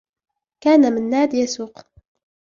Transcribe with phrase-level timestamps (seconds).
[0.63, 1.79] كان منّاد يسوق.